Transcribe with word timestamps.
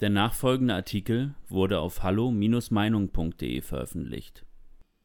Der 0.00 0.10
nachfolgende 0.10 0.74
Artikel 0.74 1.34
wurde 1.48 1.80
auf 1.80 2.02
hallo-meinung.de 2.02 3.62
veröffentlicht. 3.62 4.44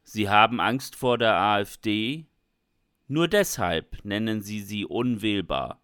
Sie 0.03 0.27
haben 0.27 0.59
Angst 0.59 0.97
vor 0.97 1.17
der 1.17 1.35
AfD? 1.35 2.25
Nur 3.07 3.29
deshalb 3.29 4.03
nennen 4.03 4.41
Sie 4.41 4.59
sie 4.59 4.85
unwählbar. 4.85 5.81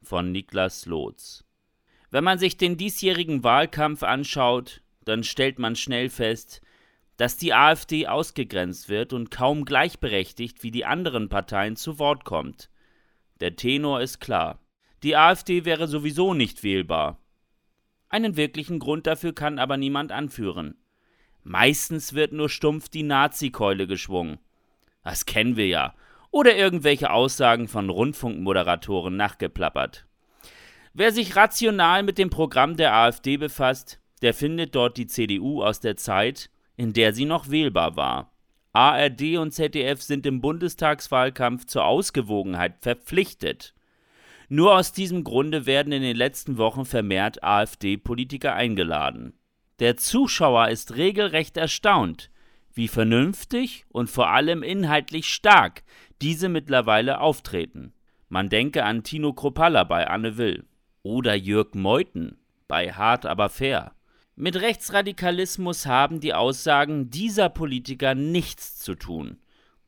Von 0.00 0.30
Niklas 0.30 0.86
Lotz. 0.86 1.44
Wenn 2.10 2.22
man 2.22 2.38
sich 2.38 2.56
den 2.56 2.76
diesjährigen 2.76 3.42
Wahlkampf 3.42 4.04
anschaut, 4.04 4.82
dann 5.04 5.24
stellt 5.24 5.58
man 5.58 5.74
schnell 5.74 6.08
fest, 6.08 6.60
dass 7.16 7.36
die 7.36 7.52
AfD 7.52 8.06
ausgegrenzt 8.06 8.88
wird 8.88 9.12
und 9.12 9.32
kaum 9.32 9.64
gleichberechtigt 9.64 10.62
wie 10.62 10.70
die 10.70 10.84
anderen 10.84 11.28
Parteien 11.28 11.74
zu 11.74 11.98
Wort 11.98 12.24
kommt. 12.24 12.70
Der 13.40 13.56
Tenor 13.56 14.00
ist 14.00 14.20
klar. 14.20 14.60
Die 15.02 15.16
AfD 15.16 15.64
wäre 15.64 15.88
sowieso 15.88 16.32
nicht 16.32 16.62
wählbar. 16.62 17.19
Einen 18.10 18.36
wirklichen 18.36 18.80
Grund 18.80 19.06
dafür 19.06 19.32
kann 19.32 19.58
aber 19.58 19.76
niemand 19.76 20.12
anführen. 20.12 20.74
Meistens 21.44 22.12
wird 22.12 22.32
nur 22.32 22.48
stumpf 22.48 22.88
die 22.88 23.04
Nazi-Keule 23.04 23.86
geschwungen. 23.86 24.38
Das 25.02 25.24
kennen 25.24 25.56
wir 25.56 25.68
ja. 25.68 25.94
Oder 26.32 26.56
irgendwelche 26.56 27.10
Aussagen 27.10 27.68
von 27.68 27.88
Rundfunkmoderatoren 27.88 29.16
nachgeplappert. 29.16 30.06
Wer 30.92 31.12
sich 31.12 31.36
rational 31.36 32.02
mit 32.02 32.18
dem 32.18 32.30
Programm 32.30 32.76
der 32.76 32.94
AfD 32.94 33.36
befasst, 33.36 34.00
der 34.22 34.34
findet 34.34 34.74
dort 34.74 34.96
die 34.96 35.06
CDU 35.06 35.62
aus 35.62 35.80
der 35.80 35.96
Zeit, 35.96 36.50
in 36.76 36.92
der 36.92 37.14
sie 37.14 37.24
noch 37.24 37.48
wählbar 37.48 37.96
war. 37.96 38.32
ARD 38.72 39.36
und 39.38 39.52
ZDF 39.52 40.02
sind 40.02 40.26
im 40.26 40.40
Bundestagswahlkampf 40.40 41.66
zur 41.66 41.84
Ausgewogenheit 41.84 42.74
verpflichtet. 42.80 43.74
Nur 44.52 44.74
aus 44.74 44.92
diesem 44.92 45.22
Grunde 45.22 45.64
werden 45.64 45.92
in 45.92 46.02
den 46.02 46.16
letzten 46.16 46.58
Wochen 46.58 46.84
vermehrt 46.84 47.44
AfD-Politiker 47.44 48.52
eingeladen. 48.52 49.32
Der 49.78 49.96
Zuschauer 49.96 50.70
ist 50.70 50.96
regelrecht 50.96 51.56
erstaunt, 51.56 52.32
wie 52.74 52.88
vernünftig 52.88 53.84
und 53.90 54.10
vor 54.10 54.30
allem 54.30 54.64
inhaltlich 54.64 55.28
stark 55.28 55.84
diese 56.20 56.48
mittlerweile 56.48 57.20
auftreten. 57.20 57.92
Man 58.28 58.48
denke 58.48 58.84
an 58.84 59.04
Tino 59.04 59.32
Kropalla 59.32 59.84
bei 59.84 60.08
Anne 60.08 60.36
Will 60.36 60.66
oder 61.04 61.36
Jörg 61.36 61.74
Meuthen 61.74 62.36
bei 62.66 62.92
Hart 62.92 63.26
aber 63.26 63.50
fair. 63.50 63.92
Mit 64.34 64.56
Rechtsradikalismus 64.56 65.86
haben 65.86 66.18
die 66.18 66.34
Aussagen 66.34 67.08
dieser 67.08 67.50
Politiker 67.50 68.16
nichts 68.16 68.80
zu 68.80 68.96
tun. 68.96 69.38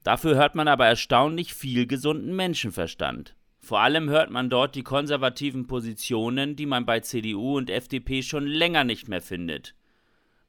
Dafür 0.05 0.37
hört 0.37 0.55
man 0.55 0.69
aber 0.69 0.87
erstaunlich 0.87 1.53
viel 1.53 1.89
gesunden 1.89 2.37
Menschenverstand. 2.37 3.35
Vor 3.65 3.79
allem 3.79 4.11
hört 4.11 4.31
man 4.31 4.51
dort 4.51 4.75
die 4.75 4.83
konservativen 4.83 5.69
Positionen, 5.69 6.57
die 6.57 6.67
man 6.67 6.85
bei 6.85 6.99
CDU 6.99 7.57
und 7.57 7.71
FDP 7.71 8.23
schon 8.23 8.45
länger 8.45 8.83
nicht 8.83 9.07
mehr 9.07 9.23
findet. 9.23 9.77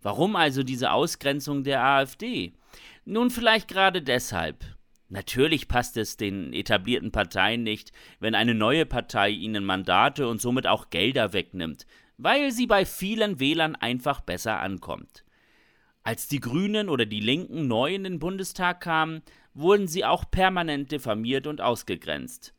Warum 0.02 0.36
also 0.36 0.64
diese 0.64 0.92
Ausgrenzung 0.92 1.64
der 1.64 1.84
AfD? 1.84 2.54
Nun 3.06 3.30
vielleicht 3.30 3.68
gerade 3.68 4.02
deshalb. 4.02 4.66
Natürlich 5.10 5.68
passt 5.68 5.96
es 5.96 6.18
den 6.18 6.54
etablierten 6.54 7.12
Parteien 7.12 7.62
nicht, 7.62 7.92
wenn 8.20 8.34
eine 8.34 8.56
neue 8.56 8.88
Partei 8.88 9.30
ihnen 9.30 9.64
Mandate 9.64 10.28
und 10.28 10.42
somit 10.42 10.66
auch 10.66 10.90
Gelder 10.90 11.34
wegnimmt, 11.34 11.86
weil 12.18 12.52
sie 12.52 12.66
bei 12.66 12.84
vielen 12.84 13.40
Wählern 13.40 13.76
einfach 13.76 14.22
besser 14.22 14.60
ankommt. 14.60 15.24
Als 16.02 16.28
die 16.28 16.40
Grünen 16.40 16.90
oder 16.90 17.06
die 17.06 17.20
Linken 17.20 17.68
neu 17.68 17.94
in 17.94 18.06
den 18.06 18.18
Bundestag 18.18 18.82
kamen, 18.82 19.22
wurden 19.54 19.88
sie 19.88 20.04
auch 20.04 20.30
permanent 20.32 20.92
diffamiert 20.92 21.46
und 21.46 21.62
ausgegrenzt. 21.62 22.56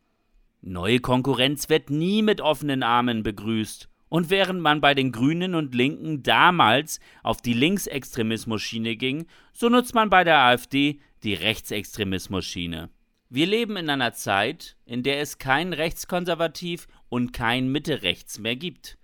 Neue 0.66 1.00
Konkurrenz 1.00 1.68
wird 1.68 1.90
nie 1.90 2.22
mit 2.22 2.40
offenen 2.40 2.82
Armen 2.82 3.22
begrüßt. 3.22 3.90
Und 4.08 4.30
während 4.30 4.62
man 4.62 4.80
bei 4.80 4.94
den 4.94 5.12
Grünen 5.12 5.54
und 5.54 5.74
Linken 5.74 6.22
damals 6.22 7.00
auf 7.22 7.42
die 7.42 7.52
Linksextremismus-Schiene 7.52 8.96
ging, 8.96 9.26
so 9.52 9.68
nutzt 9.68 9.94
man 9.94 10.08
bei 10.08 10.24
der 10.24 10.38
AfD 10.38 11.00
die 11.22 11.34
Rechtsextremismus-Schiene. 11.34 12.88
Wir 13.28 13.46
leben 13.46 13.76
in 13.76 13.90
einer 13.90 14.14
Zeit, 14.14 14.78
in 14.86 15.02
der 15.02 15.20
es 15.20 15.36
kein 15.36 15.74
Rechtskonservativ 15.74 16.86
und 17.10 17.34
kein 17.34 17.70
Mitte-Rechts 17.70 18.38
mehr 18.38 18.56
gibt. 18.56 18.96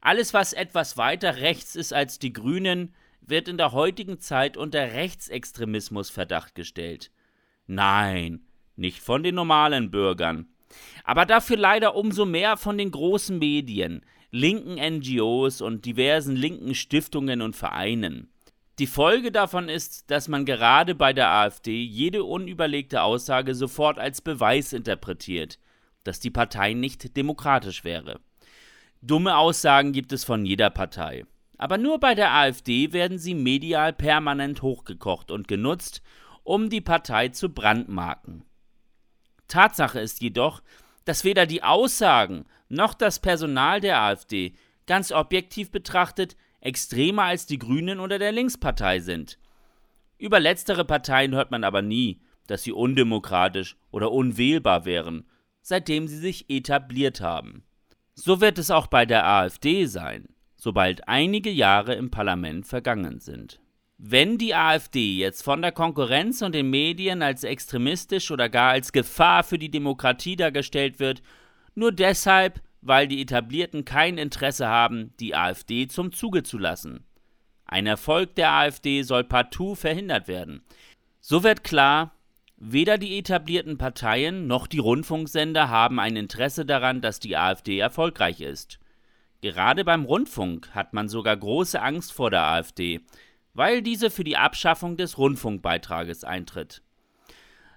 Alles, 0.00 0.34
was 0.34 0.54
etwas 0.54 0.96
weiter 0.96 1.36
rechts 1.36 1.76
ist 1.76 1.92
als 1.92 2.18
die 2.18 2.32
Grünen, 2.32 2.96
wird 3.20 3.46
in 3.46 3.58
der 3.58 3.70
heutigen 3.70 4.18
Zeit 4.18 4.56
unter 4.56 4.92
Rechtsextremismus 4.92 6.10
Verdacht 6.10 6.56
gestellt. 6.56 7.12
Nein, 7.68 8.44
nicht 8.74 8.98
von 8.98 9.22
den 9.22 9.36
normalen 9.36 9.92
Bürgern, 9.92 10.48
aber 11.04 11.26
dafür 11.26 11.56
leider 11.56 11.94
umso 11.94 12.24
mehr 12.24 12.56
von 12.56 12.78
den 12.78 12.90
großen 12.90 13.38
Medien, 13.38 14.02
linken 14.30 14.74
NGOs 14.74 15.60
und 15.60 15.84
diversen 15.84 16.36
linken 16.36 16.74
Stiftungen 16.74 17.42
und 17.42 17.56
Vereinen. 17.56 18.30
Die 18.78 18.86
Folge 18.86 19.32
davon 19.32 19.70
ist, 19.70 20.10
dass 20.10 20.28
man 20.28 20.44
gerade 20.44 20.94
bei 20.94 21.12
der 21.14 21.30
AfD 21.30 21.82
jede 21.82 22.24
unüberlegte 22.24 23.02
Aussage 23.02 23.54
sofort 23.54 23.98
als 23.98 24.20
Beweis 24.20 24.74
interpretiert, 24.74 25.58
dass 26.04 26.20
die 26.20 26.30
Partei 26.30 26.74
nicht 26.74 27.16
demokratisch 27.16 27.84
wäre. 27.84 28.20
Dumme 29.00 29.38
Aussagen 29.38 29.92
gibt 29.92 30.12
es 30.12 30.24
von 30.24 30.44
jeder 30.44 30.68
Partei. 30.68 31.24
Aber 31.58 31.78
nur 31.78 31.98
bei 32.00 32.14
der 32.14 32.34
AfD 32.34 32.92
werden 32.92 33.18
sie 33.18 33.34
medial 33.34 33.92
permanent 33.92 34.62
hochgekocht 34.62 35.30
und 35.30 35.48
genutzt, 35.48 36.02
um 36.44 36.68
die 36.68 36.80
Partei 36.80 37.28
zu 37.28 37.48
brandmarken. 37.48 38.44
Tatsache 39.48 40.00
ist 40.00 40.20
jedoch, 40.20 40.62
dass 41.04 41.24
weder 41.24 41.46
die 41.46 41.62
Aussagen 41.62 42.44
noch 42.68 42.94
das 42.94 43.20
Personal 43.20 43.80
der 43.80 44.00
AfD 44.00 44.54
ganz 44.86 45.12
objektiv 45.12 45.70
betrachtet 45.70 46.36
extremer 46.60 47.24
als 47.24 47.46
die 47.46 47.58
Grünen 47.58 48.00
oder 48.00 48.18
der 48.18 48.32
Linkspartei 48.32 48.98
sind. 49.00 49.38
Über 50.18 50.40
letztere 50.40 50.84
Parteien 50.84 51.34
hört 51.34 51.50
man 51.50 51.64
aber 51.64 51.82
nie, 51.82 52.20
dass 52.46 52.62
sie 52.62 52.72
undemokratisch 52.72 53.76
oder 53.90 54.12
unwählbar 54.12 54.84
wären, 54.84 55.28
seitdem 55.62 56.08
sie 56.08 56.18
sich 56.18 56.48
etabliert 56.48 57.20
haben. 57.20 57.64
So 58.14 58.40
wird 58.40 58.58
es 58.58 58.70
auch 58.70 58.86
bei 58.86 59.04
der 59.04 59.26
AfD 59.26 59.86
sein, 59.86 60.28
sobald 60.56 61.06
einige 61.06 61.50
Jahre 61.50 61.94
im 61.94 62.10
Parlament 62.10 62.66
vergangen 62.66 63.20
sind. 63.20 63.60
Wenn 63.98 64.36
die 64.36 64.54
AfD 64.54 65.16
jetzt 65.16 65.42
von 65.42 65.62
der 65.62 65.72
Konkurrenz 65.72 66.42
und 66.42 66.54
den 66.54 66.68
Medien 66.68 67.22
als 67.22 67.44
extremistisch 67.44 68.30
oder 68.30 68.50
gar 68.50 68.72
als 68.72 68.92
Gefahr 68.92 69.42
für 69.42 69.58
die 69.58 69.70
Demokratie 69.70 70.36
dargestellt 70.36 70.98
wird, 70.98 71.22
nur 71.74 71.92
deshalb, 71.92 72.60
weil 72.82 73.08
die 73.08 73.22
Etablierten 73.22 73.86
kein 73.86 74.18
Interesse 74.18 74.68
haben, 74.68 75.14
die 75.18 75.34
AfD 75.34 75.88
zum 75.88 76.12
Zuge 76.12 76.42
zu 76.42 76.58
lassen. 76.58 77.06
Ein 77.64 77.86
Erfolg 77.86 78.34
der 78.34 78.52
AfD 78.52 79.02
soll 79.02 79.24
partout 79.24 79.76
verhindert 79.76 80.28
werden. 80.28 80.62
So 81.20 81.42
wird 81.42 81.64
klar, 81.64 82.14
weder 82.58 82.98
die 82.98 83.18
etablierten 83.18 83.78
Parteien 83.78 84.46
noch 84.46 84.66
die 84.66 84.78
Rundfunksender 84.78 85.70
haben 85.70 85.98
ein 85.98 86.16
Interesse 86.16 86.66
daran, 86.66 87.00
dass 87.00 87.18
die 87.18 87.36
AfD 87.36 87.78
erfolgreich 87.78 88.42
ist. 88.42 88.78
Gerade 89.40 89.84
beim 89.84 90.04
Rundfunk 90.04 90.70
hat 90.74 90.92
man 90.92 91.08
sogar 91.08 91.36
große 91.36 91.80
Angst 91.80 92.12
vor 92.12 92.30
der 92.30 92.44
AfD, 92.44 93.00
weil 93.56 93.82
diese 93.82 94.10
für 94.10 94.24
die 94.24 94.36
Abschaffung 94.36 94.96
des 94.96 95.18
Rundfunkbeitrages 95.18 96.24
eintritt. 96.24 96.82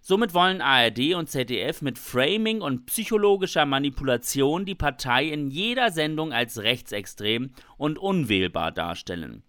Somit 0.02 0.34
wollen 0.34 0.62
ARD 0.62 1.14
und 1.14 1.30
ZDF 1.30 1.82
mit 1.82 2.00
Framing 2.00 2.62
und 2.62 2.86
psychologischer 2.86 3.66
Manipulation 3.66 4.66
die 4.66 4.76
Partei 4.76 5.26
in 5.26 5.50
jeder 5.50 5.92
Sendung 5.92 6.34
als 6.34 6.60
rechtsextrem 6.64 7.52
und 7.78 7.98
unwählbar 7.98 8.72
darstellen. 8.72 9.44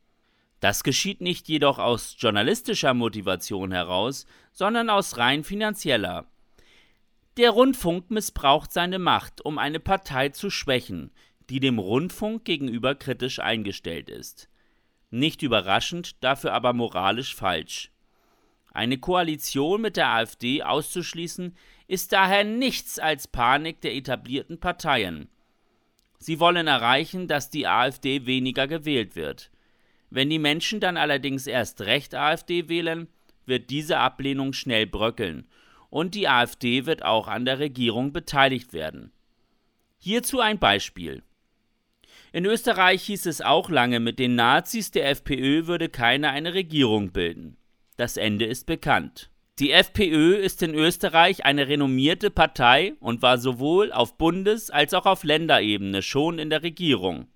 Das 0.60 0.84
geschieht 0.84 1.20
nicht 1.20 1.48
jedoch 1.48 1.78
aus 1.78 2.16
journalistischer 2.18 2.94
Motivation 2.94 3.72
heraus, 3.72 4.26
sondern 4.52 4.90
aus 4.90 5.16
rein 5.16 5.44
finanzieller. 5.44 6.26
Der 7.38 7.50
Rundfunk 7.50 8.10
missbraucht 8.10 8.72
seine 8.72 8.98
Macht, 8.98 9.42
um 9.44 9.56
eine 9.56 9.80
Partei 9.80 10.28
zu 10.28 10.50
schwächen, 10.50 11.12
die 11.48 11.60
dem 11.60 11.78
Rundfunk 11.78 12.44
gegenüber 12.44 12.94
kritisch 12.94 13.38
eingestellt 13.38 14.10
ist. 14.10 14.49
Nicht 15.10 15.42
überraschend, 15.42 16.22
dafür 16.22 16.52
aber 16.52 16.72
moralisch 16.72 17.34
falsch. 17.34 17.90
Eine 18.72 18.98
Koalition 18.98 19.80
mit 19.80 19.96
der 19.96 20.08
AfD 20.08 20.62
auszuschließen, 20.62 21.56
ist 21.88 22.12
daher 22.12 22.44
nichts 22.44 22.98
als 23.00 23.26
Panik 23.26 23.80
der 23.80 23.94
etablierten 23.96 24.60
Parteien. 24.60 25.28
Sie 26.18 26.38
wollen 26.38 26.68
erreichen, 26.68 27.26
dass 27.26 27.50
die 27.50 27.66
AfD 27.66 28.26
weniger 28.26 28.68
gewählt 28.68 29.16
wird. 29.16 29.50
Wenn 30.10 30.30
die 30.30 30.38
Menschen 30.38 30.78
dann 30.78 30.96
allerdings 30.96 31.46
erst 31.46 31.80
recht 31.80 32.14
AfD 32.14 32.68
wählen, 32.68 33.08
wird 33.46 33.70
diese 33.70 33.98
Ablehnung 33.98 34.52
schnell 34.52 34.86
bröckeln 34.86 35.48
und 35.88 36.14
die 36.14 36.28
AfD 36.28 36.86
wird 36.86 37.04
auch 37.04 37.26
an 37.26 37.44
der 37.44 37.58
Regierung 37.58 38.12
beteiligt 38.12 38.72
werden. 38.72 39.12
Hierzu 39.98 40.40
ein 40.40 40.58
Beispiel. 40.58 41.22
In 42.32 42.44
Österreich 42.44 43.02
hieß 43.02 43.26
es 43.26 43.40
auch 43.40 43.70
lange, 43.70 43.98
mit 43.98 44.20
den 44.20 44.36
Nazis 44.36 44.92
der 44.92 45.08
FPÖ 45.10 45.66
würde 45.66 45.88
keiner 45.88 46.30
eine 46.30 46.54
Regierung 46.54 47.10
bilden. 47.10 47.56
Das 47.96 48.16
Ende 48.16 48.44
ist 48.44 48.66
bekannt. 48.66 49.30
Die 49.58 49.72
FPÖ 49.72 50.36
ist 50.36 50.62
in 50.62 50.74
Österreich 50.74 51.44
eine 51.44 51.66
renommierte 51.66 52.30
Partei 52.30 52.94
und 53.00 53.20
war 53.20 53.36
sowohl 53.36 53.92
auf 53.92 54.16
Bundes- 54.16 54.70
als 54.70 54.94
auch 54.94 55.06
auf 55.06 55.24
Länderebene 55.24 56.02
schon 56.02 56.38
in 56.38 56.50
der 56.50 56.62
Regierung. 56.62 57.26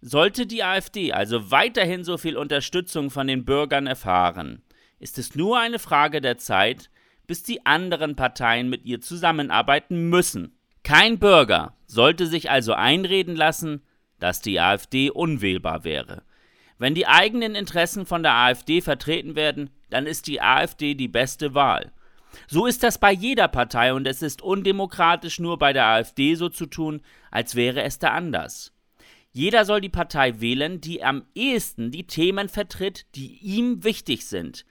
Sollte 0.00 0.46
die 0.46 0.62
AfD 0.62 1.12
also 1.12 1.50
weiterhin 1.50 2.04
so 2.04 2.18
viel 2.18 2.36
Unterstützung 2.36 3.10
von 3.10 3.28
den 3.28 3.44
Bürgern 3.44 3.86
erfahren, 3.86 4.62
ist 4.98 5.18
es 5.18 5.34
nur 5.34 5.58
eine 5.58 5.78
Frage 5.78 6.20
der 6.20 6.36
Zeit, 6.36 6.90
bis 7.26 7.42
die 7.42 7.64
anderen 7.64 8.16
Parteien 8.16 8.68
mit 8.68 8.84
ihr 8.84 9.00
zusammenarbeiten 9.00 10.10
müssen. 10.10 10.58
Kein 10.82 11.18
Bürger 11.18 11.76
sollte 11.86 12.26
sich 12.26 12.50
also 12.50 12.74
einreden 12.74 13.34
lassen, 13.34 13.82
dass 14.18 14.40
die 14.40 14.60
AfD 14.60 15.10
unwählbar 15.10 15.84
wäre. 15.84 16.22
Wenn 16.78 16.94
die 16.94 17.06
eigenen 17.06 17.54
Interessen 17.54 18.06
von 18.06 18.22
der 18.22 18.34
AfD 18.34 18.80
vertreten 18.80 19.34
werden, 19.34 19.70
dann 19.90 20.06
ist 20.06 20.26
die 20.26 20.40
AfD 20.40 20.94
die 20.94 21.08
beste 21.08 21.54
Wahl. 21.54 21.92
So 22.48 22.66
ist 22.66 22.82
das 22.82 22.98
bei 22.98 23.12
jeder 23.12 23.48
Partei 23.48 23.94
und 23.94 24.06
es 24.06 24.20
ist 24.20 24.42
undemokratisch 24.42 25.38
nur 25.38 25.58
bei 25.58 25.72
der 25.72 25.86
AfD 25.86 26.34
so 26.34 26.48
zu 26.48 26.66
tun, 26.66 27.00
als 27.30 27.54
wäre 27.54 27.82
es 27.82 27.98
da 27.98 28.10
anders. 28.10 28.72
Jeder 29.32 29.64
soll 29.64 29.80
die 29.80 29.88
Partei 29.88 30.40
wählen, 30.40 30.80
die 30.80 31.02
am 31.02 31.24
ehesten 31.34 31.90
die 31.90 32.06
Themen 32.06 32.48
vertritt, 32.48 33.06
die 33.14 33.38
ihm 33.38 33.84
wichtig 33.84 34.26
sind. 34.26 34.64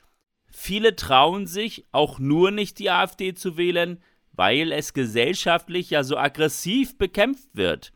Viele 0.49 0.95
trauen 0.95 1.47
sich 1.47 1.85
auch 1.91 2.17
nur 2.17 2.49
nicht 2.49 2.79
die 2.79 2.89
AfD 2.89 3.33
zu 3.33 3.57
wählen, 3.57 4.01
weil 4.31 4.71
es 4.71 4.93
gesellschaftlich 4.93 5.89
ja 5.89 6.03
so 6.03 6.17
aggressiv 6.17 6.97
bekämpft 6.97 7.49
wird. 7.53 7.93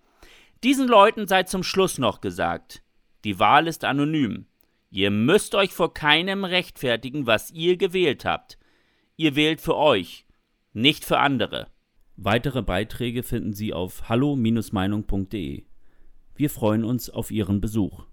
Diesen 0.64 0.90
Leuten 0.90 1.26
sei 1.28 1.44
zum 1.44 1.64
Schluss 1.64 1.98
noch 1.98 2.20
gesagt, 2.20 2.84
die 3.24 3.40
Wahl 3.40 3.68
ist 3.68 3.86
anonym. 3.86 4.46
Ihr 4.90 5.10
müsst 5.10 5.56
euch 5.56 5.72
vor 5.72 5.94
keinem 5.94 6.44
rechtfertigen, 6.44 7.26
was 7.28 7.52
ihr 7.52 7.78
gewählt 7.78 8.26
habt. 8.26 8.58
Ihr 9.16 9.36
wählt 9.36 9.62
für 9.62 9.78
euch, 9.78 10.26
nicht 10.74 11.06
für 11.06 11.20
andere. 11.20 11.68
Weitere 12.18 12.62
Beiträge 12.62 13.24
finden 13.24 13.54
Sie 13.54 13.74
auf 13.74 14.10
hallo-meinung.de. 14.10 15.64
Wir 16.36 16.50
freuen 16.50 16.84
uns 16.84 17.10
auf 17.10 17.32
Ihren 17.32 17.62
Besuch. 17.62 18.06